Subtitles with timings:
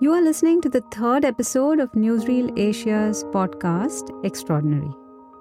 [0.00, 4.94] You are listening to the third episode of Newsreel Asia's podcast, Extraordinary,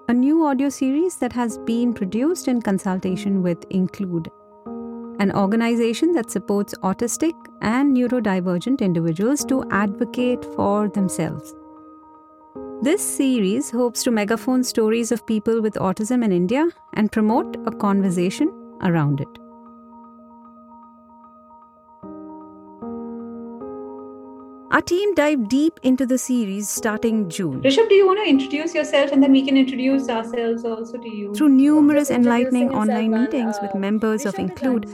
[0.09, 4.31] a new audio series that has been produced in consultation with Include,
[5.19, 11.53] an organization that supports autistic and neurodivergent individuals to advocate for themselves.
[12.81, 17.71] This series hopes to megaphone stories of people with autism in India and promote a
[17.71, 18.49] conversation
[18.81, 19.46] around it.
[24.87, 27.61] Team dived deep into the series starting June.
[27.61, 31.09] Rishabh, do you want to introduce yourself and then we can introduce ourselves also to
[31.09, 31.33] you?
[31.35, 34.85] Through numerous enlightening online meetings with uh, members of Include,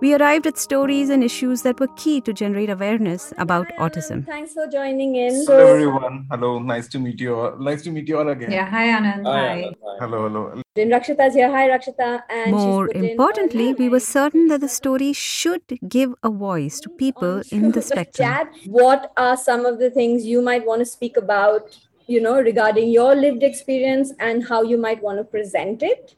[0.00, 4.24] we arrived at stories and issues that were key to generate awareness about autism.
[4.26, 5.34] Thanks for joining in.
[5.46, 6.26] Hello, everyone.
[6.30, 7.56] Hello, nice to meet you all.
[7.58, 8.50] Nice to meet you all again.
[8.52, 9.24] Yeah, hi Anand.
[9.24, 9.70] Hi.
[10.00, 10.62] Hello, hello.
[10.74, 11.50] Then Rakshita's here.
[11.50, 12.22] Hi, Rakshita.
[12.28, 16.28] And More she's put in importantly, we were certain that the story should give a
[16.30, 18.28] voice to people in the spectrum.
[18.28, 18.52] chat.
[18.66, 22.90] What are some of the things you might want to speak about, you know, regarding
[22.90, 26.14] your lived experience and how you might want to present it?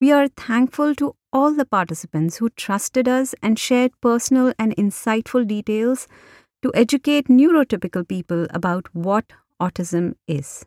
[0.00, 5.46] We are thankful to all the participants who trusted us and shared personal and insightful
[5.46, 6.08] details
[6.62, 10.64] to educate neurotypical people about what autism is.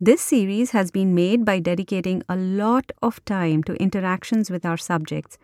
[0.00, 4.78] This series has been made by dedicating a lot of time to interactions with our
[4.78, 5.38] subjects,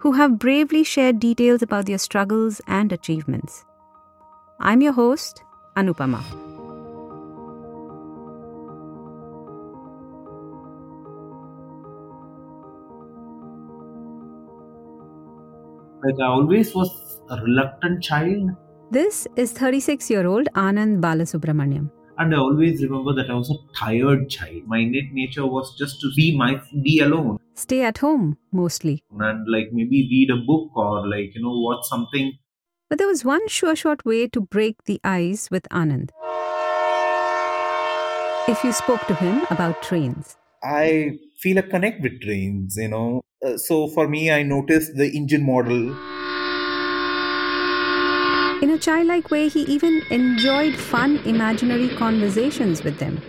[0.00, 3.64] who have bravely shared details about their struggles and achievements.
[4.58, 5.42] I'm your host,
[5.76, 6.45] Anupama.
[16.04, 16.90] Like I always was
[17.30, 18.50] a reluctant child,
[18.90, 21.90] This is 36 year old Anand Balasubramanian.
[22.18, 24.62] and I always remember that I was a tired child.
[24.66, 26.50] My innate nature was just to be my
[26.86, 28.94] be alone Stay at home mostly.
[29.28, 32.32] and like maybe read a book or like you know watch something.
[32.88, 36.10] But there was one sure shot way to break the ice with Anand.
[38.48, 40.36] If you spoke to him about trains.
[40.62, 43.22] I feel a connect with trains, you know.
[43.44, 45.94] Uh, so for me, I noticed the engine model.
[48.62, 53.20] In a childlike way, he even enjoyed fun imaginary conversations with them.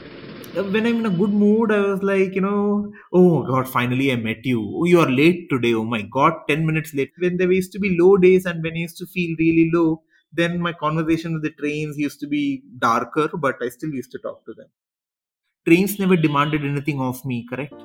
[0.57, 4.12] Uh, When I'm in a good mood, I was like, you know, oh God, finally
[4.12, 4.62] I met you.
[4.75, 5.73] Oh, you are late today.
[5.73, 7.12] Oh my God, 10 minutes late.
[7.19, 10.03] When there used to be low days and when I used to feel really low,
[10.31, 14.19] then my conversation with the trains used to be darker, but I still used to
[14.19, 14.68] talk to them.
[15.68, 17.84] Trains never demanded anything of me, correct?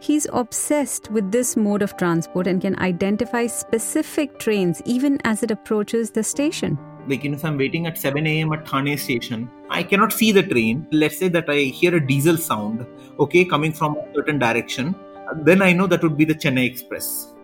[0.00, 5.50] He's obsessed with this mode of transport and can identify specific trains even as it
[5.50, 6.78] approaches the station.
[7.06, 8.52] like you know, if I'm waiting at 7 a.m.
[8.54, 10.86] at Thane station, I cannot see the train.
[10.90, 12.86] Let's say that I hear a diesel sound,
[13.18, 14.94] okay, coming from a certain direction,
[15.36, 17.34] then I know that would be the Chennai Express.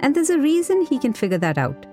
[0.00, 1.86] And there's a reason he can figure that out.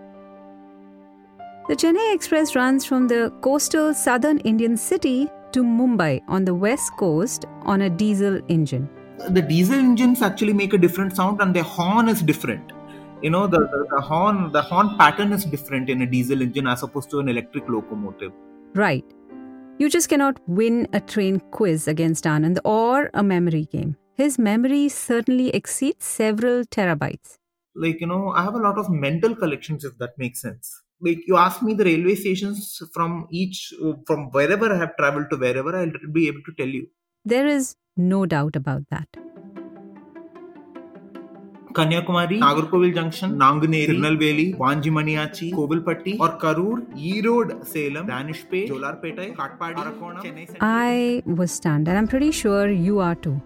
[1.70, 6.92] The Chennai Express runs from the coastal southern Indian city to Mumbai on the west
[6.98, 8.90] coast on a diesel engine.
[9.30, 12.72] The diesel engines actually make a different sound, and their horn is different.
[13.22, 16.68] You know, the, the, the horn the horn pattern is different in a diesel engine
[16.68, 18.32] as opposed to an electric locomotive.
[18.76, 19.06] Right.
[19.80, 23.96] You just cannot win a train quiz against Anand or a memory game.
[24.14, 27.38] His memory certainly exceeds several terabytes.
[27.84, 30.70] like you know i have a lot of mental collections if that makes sense
[31.08, 32.62] like you ask me the railway stations
[32.96, 33.12] from
[33.42, 33.60] each
[34.08, 36.86] from wherever i have traveled to wherever i'll be able to tell you
[37.32, 39.08] There is no doubt about that.
[41.74, 50.22] Kanyakumari, Nagarkovil Junction, Nanganeri, Tirunelveli, Vanjimaniachi, Kovilpatti, or Karur, Erode, Salem, Danishpet, Jolarpeta, Katpadi, Arakonam,
[50.22, 50.58] Chennai Central.
[50.62, 53.42] I was stunned, and I'm pretty sure you are too.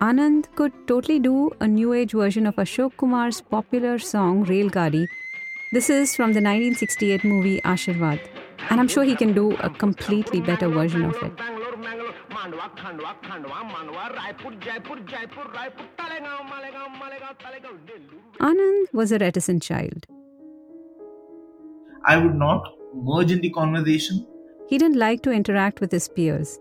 [0.00, 5.08] Anand could totally do a new age version of Ashok Kumar's popular song Rail Gadi.
[5.72, 8.20] This is from the 1968 movie Ashirwad,
[8.70, 11.63] and I'm sure he can do a completely better version of it.
[18.40, 20.06] Anand was a reticent child.
[22.06, 22.62] I would not
[22.94, 24.26] merge in the conversation.
[24.68, 26.58] He didn't like to interact with his peers.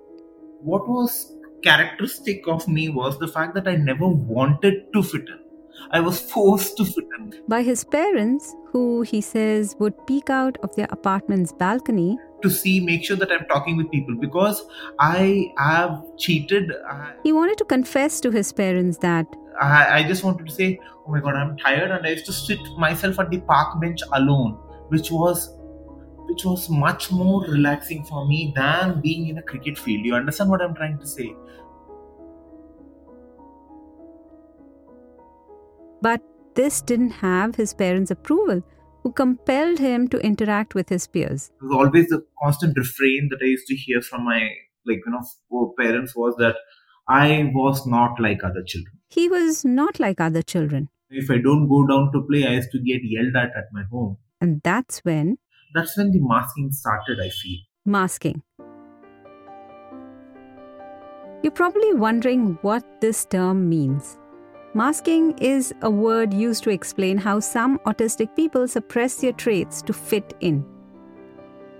[0.61, 5.39] What was characteristic of me was the fact that I never wanted to fit in.
[5.91, 7.33] I was forced to fit in.
[7.47, 12.79] By his parents, who he says would peek out of their apartment's balcony to see,
[12.79, 14.63] make sure that I'm talking with people because
[14.99, 16.71] I have cheated.
[16.89, 19.25] I, He wanted to confess to his parents that
[19.59, 22.33] I, I just wanted to say, oh my god, I'm tired, and I used to
[22.33, 24.53] sit myself at the park bench alone,
[24.89, 25.57] which was
[26.25, 30.05] which was much more relaxing for me than being in a cricket field.
[30.05, 31.35] You understand what I'm trying to say?
[36.01, 36.21] But
[36.55, 38.63] this didn't have his parents' approval,
[39.03, 41.51] who compelled him to interact with his peers.
[41.61, 44.49] It was always the constant refrain that I used to hear from my
[44.85, 46.55] like you know parents was that
[47.07, 48.99] I was not like other children.
[49.09, 50.89] He was not like other children.
[51.09, 53.83] If I don't go down to play, I used to get yelled at at my
[53.91, 54.17] home.
[54.41, 55.37] And that's when
[55.75, 57.59] That's when the masking started, I feel.
[57.85, 58.41] masking.
[61.43, 64.17] You're probably wondering what this term means.
[64.75, 69.93] Masking is a word used to explain how some autistic people suppress their traits to
[69.93, 70.65] fit in.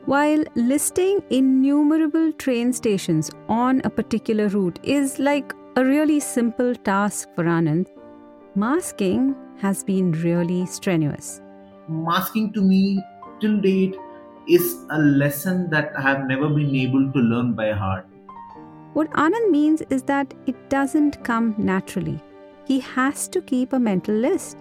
[0.05, 7.29] While listing innumerable train stations on a particular route is like a really simple task
[7.33, 7.87] for Anand,
[8.53, 11.41] masking has been really strenuous.
[11.87, 13.03] Masking to me
[13.41, 13.95] till date
[14.47, 18.05] is a lesson that I have never been able to learn by heart.
[18.93, 22.21] What Anand means is that it doesn't come naturally.
[22.65, 24.57] He has to keep a mental list.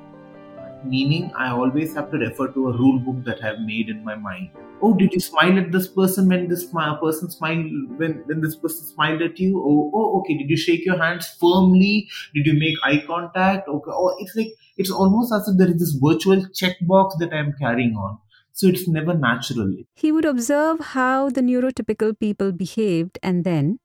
[0.85, 4.03] Meaning, I always have to refer to a rule book that I have made in
[4.05, 4.51] my mind.
[4.81, 7.67] Oh, did you smile at this person when this person smiled
[7.99, 9.63] when, when this person smiled at you?
[9.65, 10.37] Oh, oh, okay.
[10.37, 12.09] Did you shake your hands firmly?
[12.35, 13.69] Did you make eye contact?
[13.69, 13.91] Okay.
[13.95, 17.55] Oh, it's like it's almost as if there is this virtual checkbox that I am
[17.61, 18.19] carrying on.
[18.53, 19.73] So it's never natural.
[19.95, 23.79] He would observe how the neurotypical people behaved and then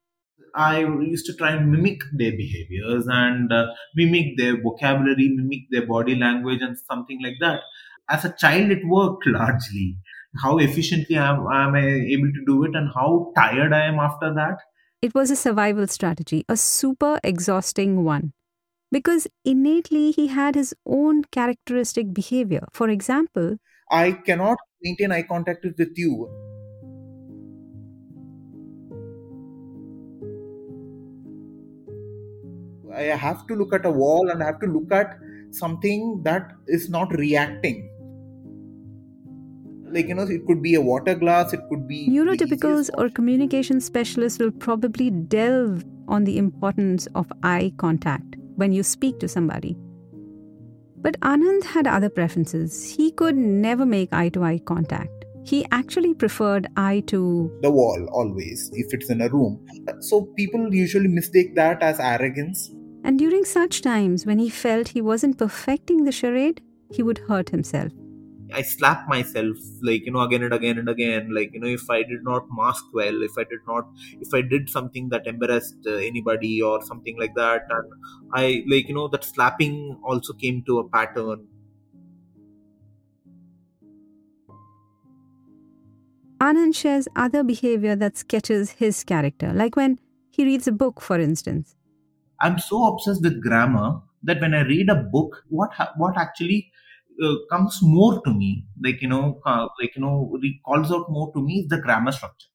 [0.57, 5.85] I used to try and mimic their behaviors and uh, mimic their vocabulary, mimic their
[5.85, 7.61] body language, and something like that.
[8.09, 9.97] As a child, it worked largely.
[10.43, 14.33] How efficiently am, am I able to do it, and how tired I am after
[14.33, 14.57] that?
[15.01, 18.33] it was a survival strategy, a super exhausting one.
[18.91, 22.65] Because innately he had his own characteristic behavior.
[22.71, 23.57] For example,
[23.91, 26.46] I cannot maintain eye contact with you.
[32.97, 35.17] I have to look at a wall and I have to look at
[35.51, 37.89] something that is not reacting.
[39.89, 42.09] Like, you know, it could be a water glass, it could be.
[42.09, 48.83] neurotypicals or communication specialists will probably delve on the importance of eye contact when you
[48.83, 49.77] speak to somebody.
[50.97, 52.91] But Anand had other preferences.
[52.91, 55.11] He could never make eye to eye contact.
[55.45, 59.65] He actually preferred eye to the wall always if it's in a room.
[60.01, 62.71] So people usually mistake that as arrogance.
[63.07, 66.59] And during such times when he felt he wasn't perfecting the charade,
[66.91, 67.93] he would hurt himself.
[68.53, 71.89] I slap myself like you know again and again and again like you know if
[71.89, 73.87] I did not mask well if I did not
[74.21, 77.91] if I did something that embarrassed uh, anybody or something like that and
[78.33, 81.47] I like you know that slapping also came to a pattern
[86.41, 89.99] Anand shares other behavior that sketches his character, like when
[90.31, 91.76] he reads a book, for instance.
[92.41, 96.71] I'm so obsessed with grammar that when I read a book, what ha- what actually
[97.23, 101.31] uh, comes more to me, like you know, uh, like you know, calls out more
[101.33, 102.47] to me is the grammar structure.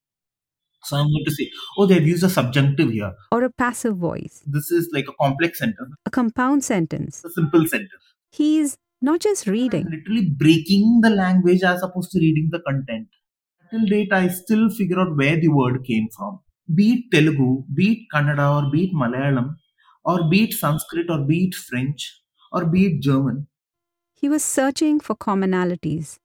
[0.84, 1.48] So I'm going to say,
[1.78, 3.12] oh, they've used a subjunctive here.
[3.30, 7.24] Or a passive voice, This is like a complex sentence, a compound sentence.
[7.24, 8.02] a simple sentence.
[8.32, 13.06] He's not just I'm reading, literally breaking the language as opposed to reading the content.
[13.70, 16.40] Till date, I still figure out where the word came from.
[16.74, 19.54] Be it Telugu, be it Kannada, or be it Malayalam,
[20.04, 23.48] or be it Sanskrit, or be it French, or be it German.
[24.14, 26.18] he was searching for commonalities.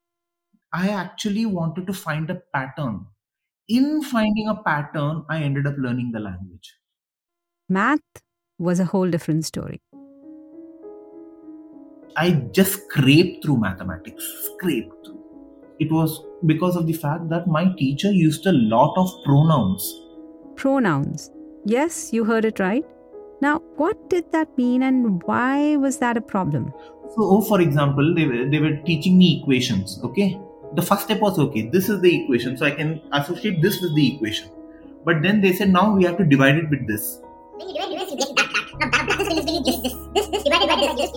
[0.72, 3.08] I actually wanted to find a pattern.
[3.68, 6.78] In finding a pattern, I ended up learning the language.
[7.70, 8.02] Math
[8.60, 9.80] was a whole different story.
[12.16, 15.24] I just scraped through mathematics, scraped through.
[15.80, 20.02] It was because of the fact that my teacher used a lot of pronouns.
[20.56, 21.32] Pronouns.
[21.66, 22.86] Yes, you heard it right.
[23.40, 26.74] Now, what did that mean and why was that a problem?
[27.10, 30.40] So, oh, for example, they were, they were teaching me equations, okay?
[30.74, 33.96] The first step was, okay, this is the equation, so I can associate this with
[33.96, 34.50] the equation.
[35.06, 37.22] But then they said, now we have to divide it with this.
[37.54, 38.68] When you divide this, you that, that.
[38.80, 41.12] Now, that, that is going this, this, this, this, this, this, divided by this,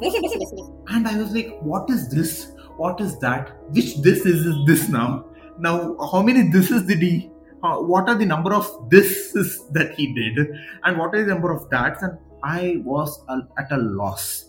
[0.00, 0.70] this, this, this, this.
[0.88, 2.52] And I was like, what is this?
[2.76, 3.56] What is that?
[3.70, 5.24] Which this is, is this now?
[5.58, 7.30] Now, how many this is did he?
[7.63, 10.37] Uh, what are the number of this is that he did?
[10.83, 12.03] And what are the number of that's?
[12.03, 14.45] And I was a, at a loss.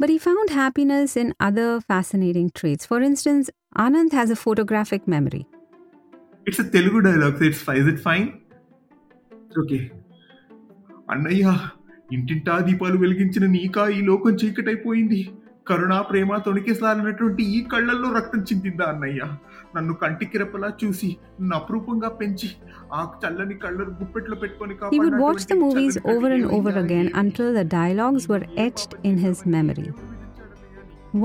[0.00, 2.86] But he found happiness in other fascinating traits.
[2.86, 5.46] For instance, Anand has a photographic memory.
[6.46, 7.76] It's a Telugu dialogue, so it's fine.
[7.76, 8.28] Is it fine?
[9.62, 9.82] Okay.
[11.12, 11.44] అన్నయ్య
[12.16, 15.20] ఇంటింటా దీపాలు వెలిగించిన నీకా ఈ లోకం చీకటైపోయింది
[15.66, 19.20] కరుణా ప్రేమ తొణికిసారినటువంటి ఈ కళ్ళల్లో రక్తం చిందిందా అన్నయ్య
[19.74, 22.48] నన్ను కంటికి రెప్పలా చూసి నన్ను అపురూపంగా పెంచి
[22.92, 26.56] ఆ చల్లని కళ్ళ గుప్పెట్లో పెట్టుకొని He would watch the కాపాడినటువంటి movies చల్లని over and కటికి
[26.58, 26.84] over ఏమైందా?
[26.86, 29.88] again until the dialogues were etched in his memory.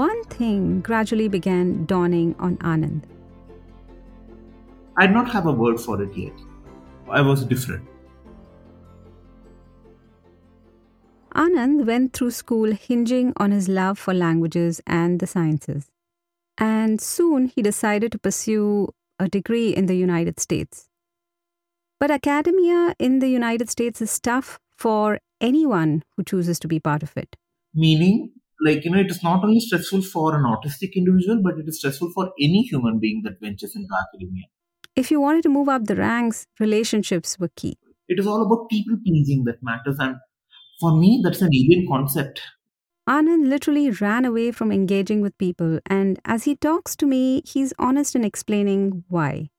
[0.04, 3.02] One thing gradually began dawning on Anand.
[4.96, 6.38] I did not have a word for it yet.
[7.10, 7.86] I was different.
[11.35, 15.91] Anand went through school hinging on his love for languages and the sciences.
[16.59, 20.89] And soon he decided to pursue a degree in the United States.
[21.99, 27.03] But academia in the United States is tough for anyone who chooses to be part
[27.03, 27.37] of it.
[27.75, 28.33] Meaning,
[28.63, 31.79] like, you know, it is not only stressful for an autistic individual, but it is
[31.79, 34.45] stressful for any human being that ventures into academia.
[34.97, 37.79] If you wanted to move up the ranks, relationships were key.
[38.09, 39.97] It is all about people pleasing that matters.
[40.01, 40.17] And
[40.81, 42.41] for me, that's an alien concept.
[43.09, 47.73] Anand literally ran away from engaging with people, and as he talks to me, he's
[47.79, 49.51] honest in explaining why.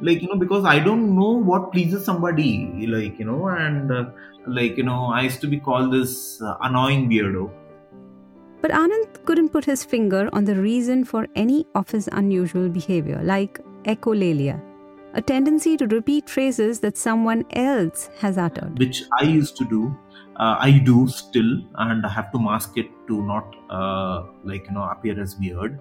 [0.00, 4.04] Like, you know, because I don't know what pleases somebody, like, you know, and uh,
[4.46, 7.50] like, you know, I used to be called this uh, annoying weirdo.
[8.60, 13.20] But Anand couldn't put his finger on the reason for any of his unusual behavior,
[13.24, 14.60] like echolalia,
[15.14, 18.78] a tendency to repeat phrases that someone else has uttered.
[18.78, 19.96] which I used to do.
[20.36, 24.72] Uh, I do still, and I have to mask it to not uh, like you
[24.72, 25.78] know appear as weird.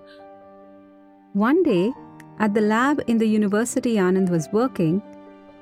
[1.33, 1.93] One day,
[2.39, 5.01] at the lab in the university Anand was working,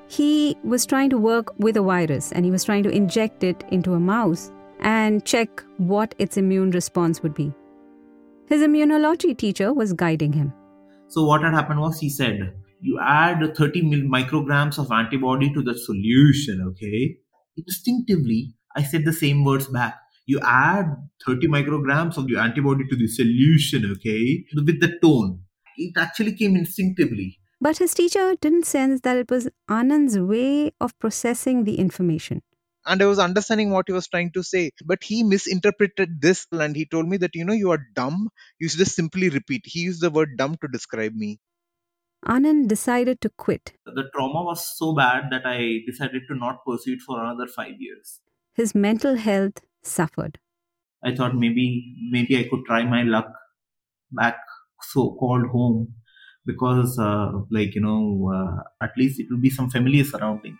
[0.08, 3.62] he was trying to work with a virus and he was trying to inject it
[3.70, 4.50] into a mouse
[4.80, 7.52] and check what its immune response would be.
[8.48, 10.52] His immunology teacher was guiding him.
[11.06, 13.82] So what had happened was he said, "You add 30
[14.16, 17.16] micrograms of antibody to the solution." Okay.
[17.56, 19.96] Instinctively, I said the same words back.
[20.26, 20.86] You add
[21.26, 23.84] 30 micrograms of the antibody to the solution.
[23.92, 25.40] Okay, with the tone.
[25.76, 27.38] It actually came instinctively.
[27.60, 32.42] But his teacher didn't sense that it was Anand's way of processing the information.
[32.86, 34.70] and I was understanding what he was trying to say.
[34.84, 38.28] But he misinterpreted this and he told me that, you know, you are dumb.
[38.58, 39.62] You should just simply repeat.
[39.64, 41.38] He used the word dumb to describe me.
[42.26, 43.74] Anand decided to quit.
[43.84, 47.74] The trauma was so bad that I decided to not pursue it for another five
[47.78, 48.20] years.
[48.54, 50.38] His mental health suffered.
[51.04, 53.26] I thought maybe maybe I could try my luck
[54.12, 54.38] back
[54.82, 55.94] so called home
[56.46, 60.58] because uh, like you know uh, at least it will be some familiar surroundings.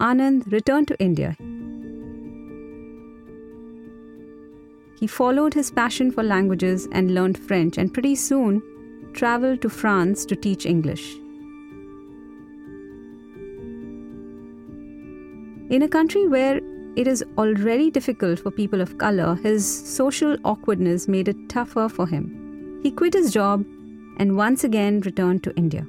[0.00, 1.36] Anand returned to India.
[4.98, 8.62] He followed his passion for languages and learned French, and pretty soon
[9.12, 11.14] traveled to France to teach English.
[15.70, 16.60] In a country where
[16.96, 22.06] it is already difficult for people of color, his social awkwardness made it tougher for
[22.06, 22.80] him.
[22.82, 23.64] He quit his job
[24.16, 25.86] and once again returned to India.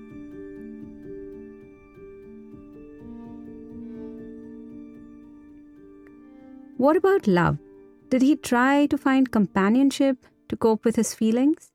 [6.78, 7.58] What about love?
[8.10, 11.72] Did he try to find companionship to cope with his feelings?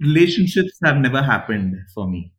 [0.00, 2.32] Relationships have never happened for me.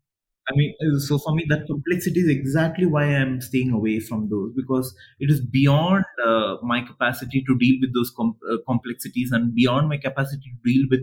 [0.49, 4.29] I mean, uh, so for me, that complexity is exactly why I'm staying away from
[4.29, 9.31] those because it is beyond uh, my capacity to deal with those com- uh, complexities
[9.31, 11.01] and beyond my capacity to deal with,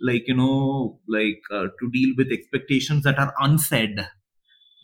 [0.00, 4.06] like, you know, like uh, to deal with expectations that are unsaid.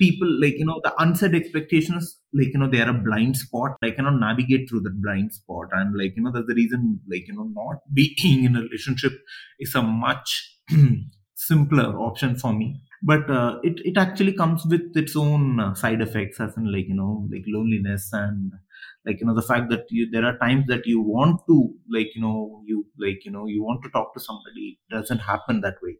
[0.00, 3.76] People, like, you know, the unsaid expectations, like, you know, they are a blind spot.
[3.84, 5.68] I cannot navigate through that blind spot.
[5.72, 9.12] And, like, you know, that's the reason, like, you know, not being in a relationship
[9.60, 10.58] is a much
[11.34, 16.02] simpler option for me but uh, it it actually comes with its own uh, side
[16.02, 18.52] effects as in like you know like loneliness and
[19.06, 21.56] like you know the fact that you there are times that you want to
[21.90, 25.18] like you know you like you know you want to talk to somebody it doesn't
[25.18, 25.96] happen that way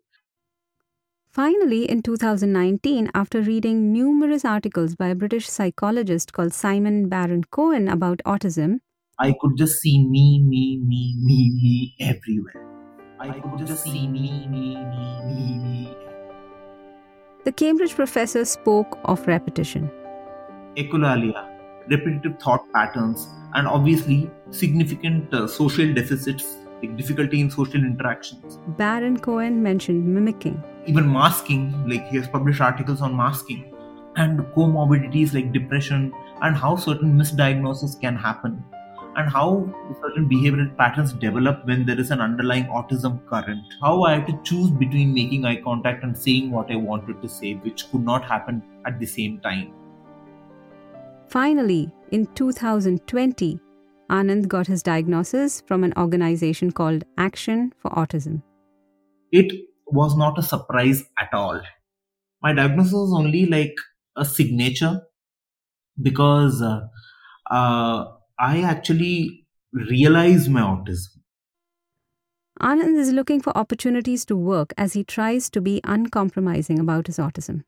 [1.32, 7.86] Finally, in 2019, after reading numerous articles by a British psychologist called Simon Baron Cohen
[7.86, 8.80] about autism,
[9.20, 12.62] i could just see me me me me me everywhere
[13.20, 15.94] i could just see me me me me me
[17.44, 19.88] the Cambridge professor spoke of repetition.
[20.76, 21.46] echolalia,
[21.88, 24.18] repetitive thought patterns, and obviously
[24.50, 28.58] significant uh, social deficits, like difficulty in social interactions.
[28.82, 30.62] Baron Cohen mentioned mimicking.
[30.86, 33.72] Even masking, like he has published articles on masking,
[34.16, 38.64] and comorbidities like depression, and how certain misdiagnoses can happen,
[39.16, 39.68] and how
[40.02, 43.60] certain behavioral patterns develop when there is an underlying autism current.
[43.82, 47.28] How I had to choose between making eye contact and saying what I wanted to
[47.28, 49.72] say, which could not happen at the same time.
[51.28, 53.60] Finally, in 2020,
[54.10, 58.42] Anand got his diagnosis from an organization called Action for Autism.
[59.30, 61.60] It was not a surprise at all.
[62.42, 63.74] My diagnosis was only like
[64.16, 65.02] a signature
[66.00, 66.80] because uh,
[67.50, 71.20] uh, I actually realized my autism.
[72.60, 77.16] Anand is looking for opportunities to work as he tries to be uncompromising about his
[77.18, 77.64] autism.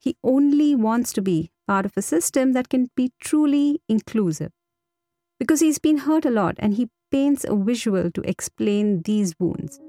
[0.00, 4.52] He only wants to be part of a system that can be truly inclusive.
[5.40, 9.80] Because he's been hurt a lot and he paints a visual to explain these wounds.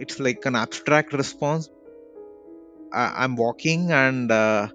[0.00, 1.68] It's like an abstract response.
[2.92, 4.68] I- I'm walking and uh,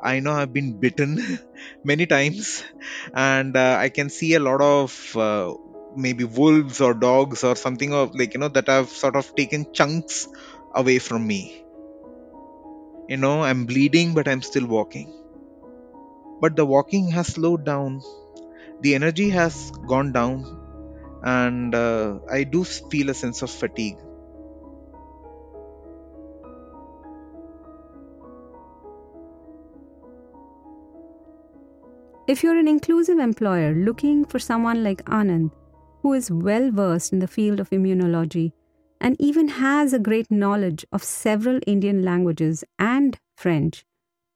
[0.00, 1.40] I know I've been bitten
[1.84, 2.64] many times,
[3.14, 5.54] and uh, I can see a lot of uh,
[5.96, 9.66] maybe wolves or dogs or something of like you know that have sort of taken
[9.72, 10.28] chunks
[10.74, 11.42] away from me.
[13.08, 15.12] You know, I'm bleeding, but I'm still walking.
[16.40, 18.00] But the walking has slowed down,
[18.80, 20.44] the energy has gone down,
[21.22, 23.98] and uh, I do feel a sense of fatigue.
[32.28, 35.50] If you're an inclusive employer looking for someone like Anand,
[36.02, 38.52] who is well versed in the field of immunology
[39.00, 43.86] and even has a great knowledge of several Indian languages and French,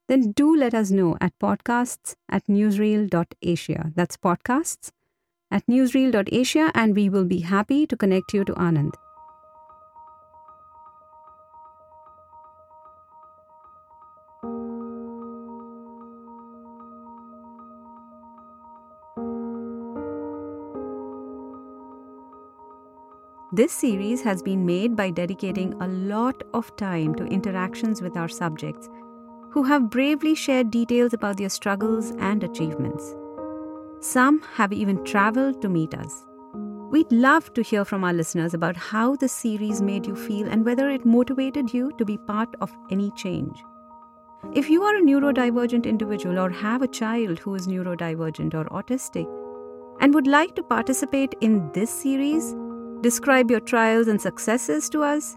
[0.09, 3.93] then do let us know at podcasts at newsreel.asia.
[3.95, 4.91] That's podcasts
[5.51, 8.95] at newsreel.asia, and we will be happy to connect you to Anand.
[23.55, 28.27] This series has been made by dedicating a lot of time to interactions with our
[28.27, 28.89] subjects
[29.51, 33.15] who have bravely shared details about their struggles and achievements.
[34.01, 36.25] Some have even traveled to meet us.
[36.91, 40.65] We'd love to hear from our listeners about how the series made you feel and
[40.65, 43.63] whether it motivated you to be part of any change.
[44.55, 49.27] If you are a neurodivergent individual or have a child who is neurodivergent or autistic
[50.01, 52.55] and would like to participate in this series,
[53.03, 55.37] describe your trials and successes to us,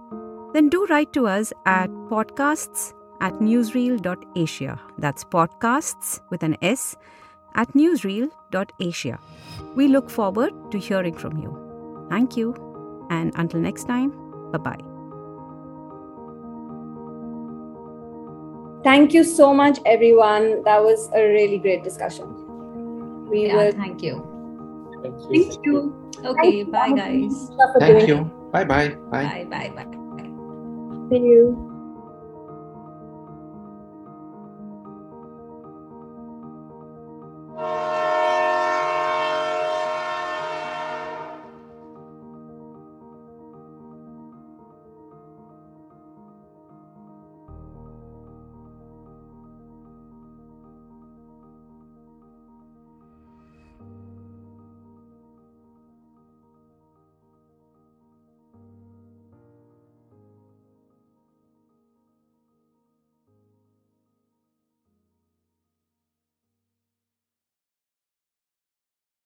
[0.54, 4.80] then do write to us at podcasts at newsreel.asia.
[4.98, 6.96] That's podcasts with an S
[7.56, 9.20] at newsreel.asia.
[9.76, 12.08] We look forward to hearing from you.
[12.10, 12.54] Thank you,
[13.10, 14.12] and until next time,
[14.52, 14.80] bye bye.
[18.84, 20.64] Thank you so much, everyone.
[20.64, 22.28] That was a really great discussion.
[23.28, 23.72] We Yeah, will.
[23.72, 24.22] thank you.
[25.02, 26.05] Thank Thank you.
[26.26, 27.52] Okay, bye guys.
[27.80, 28.26] Thank you.
[28.52, 28.90] Bye bye.
[29.12, 29.24] Bye.
[29.24, 29.86] Bye, bye, bye.
[29.86, 31.10] bye.
[31.10, 31.75] See you.